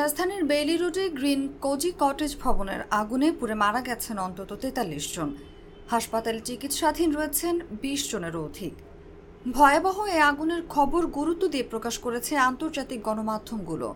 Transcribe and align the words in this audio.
রাজধানীর 0.00 0.44
বেইলি 0.50 0.76
রোডে 0.82 1.04
green 1.18 1.42
cosy 1.64 1.90
cottage 2.02 2.32
ভবনের 2.42 2.80
আগুনে 3.00 3.28
পুড়ে 3.38 3.56
মারা 3.62 3.80
গেছেন 3.88 4.16
অন্তত 4.26 4.50
তেতাল্লিশ 4.62 5.04
জন। 5.16 5.30
হাসপাতালে 5.92 6.40
চিকিৎসাধীন 6.48 7.10
রয়েছেন 7.18 7.54
বিশ 7.82 8.00
জনেরও 8.12 8.40
অধিক। 8.48 8.74
ভয়াবহ 9.56 9.96
এ 10.16 10.18
আগুনের 10.30 10.62
খবর 10.74 11.02
গুরুত্ব 11.18 11.44
দিয়ে 11.52 11.66
প্রকাশ 11.72 11.94
করেছে 12.04 12.32
আন্তর্জাতিক 12.48 13.00
গণমাধ্যমগুলো। 13.08 13.88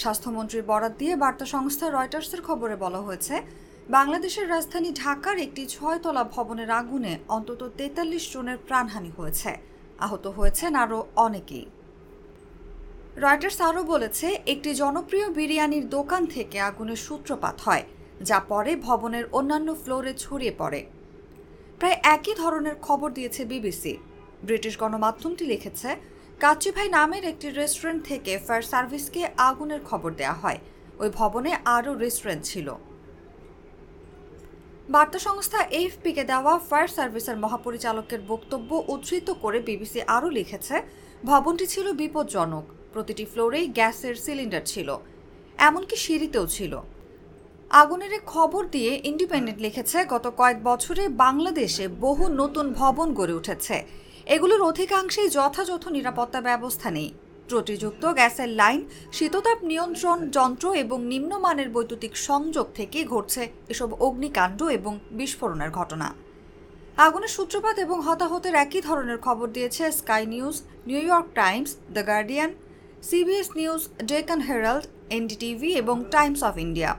স্বাস্থ্যমন্ত্রীর 0.00 0.64
বরাত 0.70 0.94
দিয়ে 1.00 1.14
বার্তা 1.22 1.46
সংস্থা 1.54 1.86
রয়টার্সের 1.88 2.42
খবরে 2.48 2.76
বলা 2.84 3.00
হয়েছে, 3.06 3.34
বাংলাদেশের 3.96 4.46
রাজধানী 4.54 4.90
ঢাকার 5.02 5.36
একটি 5.46 5.62
ছয়তলা 5.74 6.22
ভবনের 6.34 6.70
আগুনে 6.80 7.12
অন্তত 7.36 7.60
তেতাল্লিশ 7.78 8.24
জনের 8.34 8.58
প্রাণহানি 8.66 9.10
হয়েছে। 9.18 9.50
আহত 10.06 10.24
হয়েছেন 10.38 10.72
আরও 10.84 10.98
অনেকেই। 11.26 11.66
রয়টার্স 13.24 13.58
আরও 13.68 13.82
বলেছে, 13.92 14.26
একটি 14.52 14.70
জনপ্রিয় 14.82 15.26
বিরিয়ানির 15.38 15.86
দোকান 15.96 16.22
থেকে 16.34 16.56
আগুনের 16.68 17.00
সূত্রপাত 17.06 17.56
হয়, 17.66 17.84
যা 18.28 18.38
পরে 18.50 18.72
ভবনের 18.86 19.24
অন্যান্য 19.38 19.68
ফ্লোরে 19.82 20.12
ছড়িয়ে 20.24 20.54
পড়ে। 20.60 20.80
প্রায় 21.78 21.96
একই 22.14 22.34
ধরনের 22.42 22.76
খবর 22.86 23.08
দিয়েছে 23.18 23.42
বিবিসি। 23.52 23.94
ব্রিটিশ 24.46 24.74
গণমাধ্যমটি 24.82 25.44
লিখেছে 25.52 25.90
কাচ্চিভাই 26.42 26.88
নামের 26.96 27.24
একটি 27.32 27.46
রেস্টুরেন্ট 27.50 28.00
থেকে 28.10 28.32
ফায়ার 28.46 28.64
সার্ভিসকে 28.70 29.22
আগুনের 29.48 29.82
খবর 29.90 30.10
দেয়া 30.20 30.36
হয়। 30.42 30.58
ওই 31.02 31.08
ভবনে 31.18 31.50
আরও 31.76 31.92
রেস্টুরেন্ট 32.04 32.42
ছিল। 32.50 32.68
বার্তা 34.94 35.18
সংস্থা 35.26 35.60
এফপিকে 35.82 36.24
দেওয়া 36.32 36.54
ফায়ার 36.68 36.88
সার্ভিসের 36.96 37.36
মহাপরিচালকের 37.44 38.20
বক্তব্য 38.32 38.70
উদ্ধৃত 38.92 39.28
করে 39.42 39.58
বিবিসি 39.68 40.00
আরও 40.16 40.28
লিখেছে, 40.38 40.76
ভবনটি 41.30 41.66
ছিল 41.74 41.86
বিপজ্জনক। 42.00 42.64
প্রতিটি 42.92 43.24
ফ্লোরেই 43.32 43.66
গ্যাসের 43.78 44.14
সিলিন্ডার 44.24 44.64
ছিল, 44.72 44.88
এমনকি 45.68 45.96
সিঁড়িতেও 46.04 46.46
ছিল। 46.56 46.72
আগুনের 47.70 48.12
খবর 48.34 48.62
দিয়ে 48.74 48.92
ইন্ডিপেন্ডেন্ট 49.10 49.58
লিখেছে, 49.66 49.98
গত 50.12 50.26
কয়েক 50.40 50.58
বছরে 50.70 51.04
বাংলাদেশে 51.24 51.84
বহু 52.04 52.24
নতুন 52.40 52.66
ভবন 52.80 53.08
গড়ে 53.18 53.34
উঠেছে। 53.40 53.76
এগুলোর 54.34 54.62
অধিকাংশেই 54.70 55.28
যথাযথ 55.36 55.84
নিরাপত্তা 55.96 56.40
ব্যবস্থা 56.48 56.88
নেই। 56.96 57.10
ত্রুটিযুক্ত 57.48 58.04
গ্যাসের 58.18 58.50
লাইন, 58.60 58.80
শীততাপ 59.16 59.58
নিয়ন্ত্রণ 59.70 60.18
যন্ত্র 60.36 60.66
এবং 60.84 60.98
নিম্নমানের 61.12 61.68
বৈদ্যুতিক 61.74 62.14
সংযোগ 62.28 62.66
থেকে 62.78 62.98
ঘটছে 63.12 63.42
এসব 63.72 63.90
অগ্নিকাণ্ড 64.06 64.60
এবং 64.78 64.92
বিস্ফোরণের 65.18 65.70
ঘটনা। 65.70 66.08
আগুনের 67.06 67.34
সূত্রপাত 67.36 67.76
এবং 67.84 67.98
হতাহতের 68.06 68.54
একই 68.64 68.80
ধরনের 68.88 69.18
খবর 69.26 69.46
দিয়েছে 69.56 69.82
Sky 69.98 70.22
News, 70.34 70.56
New 70.88 71.00
York 71.08 71.28
Times, 71.40 71.70
the 71.94 72.02
Guardian, 72.10 72.50
CBS 73.08 73.48
News 73.58 73.82
Deccan 74.10 74.40
Herald, 74.48 74.84
NDTV 75.18 75.70
এবং 75.82 75.96
টাইমস 76.14 76.40
অফ 76.48 76.54
ইন্ডিয়া। 76.66 76.92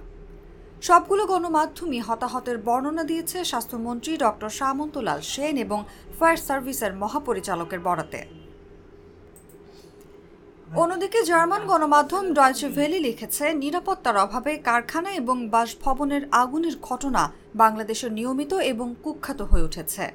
সবগুলো 0.88 1.24
গণমাধ্যমই 1.32 2.02
হতাহতের 2.08 2.58
বর্ণনা 2.68 3.04
দিয়েছে 3.04 3.38
স্বাস্থ্যমন্ত্রী 3.52 4.12
ডক্টর 4.26 4.52
সামন্তলাল 4.60 5.20
সেন 5.32 5.56
এবং 5.66 5.80
ফায়ার 6.18 6.40
সার্ভিসের 6.48 6.92
মহাপরিচালকের 7.02 7.82
বরাতে। 7.88 8.39
অন্যদিকে 10.78 11.20
জার্মান 11.26 11.62
গণমাধ্যম 11.68 12.26
ডয়চে 12.34 12.68
ভেলি 12.70 13.00
লিখেছে, 13.00 13.46
নিরাপত্তার 13.54 14.18
অভাবে 14.18 14.52
কারখানা 14.58 15.12
এবং 15.12 15.38
বাসভবনের 15.50 16.24
আগুনের 16.32 16.76
ঘটনা 16.82 17.24
বাংলাদেশের 17.56 18.12
নিয়মিত 18.12 18.54
এবং 18.54 18.88
কুখ্যাত 19.04 19.40
হয়ে 19.42 19.64
উঠেছে। 19.64 20.06